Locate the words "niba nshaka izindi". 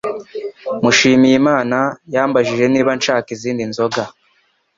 2.73-3.63